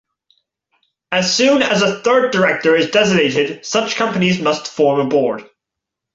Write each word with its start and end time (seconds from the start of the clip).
As 1.11 1.31
soon 1.31 1.61
as 1.61 1.83
a 1.83 1.99
third 1.99 2.31
director 2.31 2.75
is 2.75 2.89
designated 2.89 3.63
such 3.63 3.97
companies 3.97 4.41
must 4.41 4.67
form 4.67 4.99
a 4.99 5.05
board. 5.05 5.47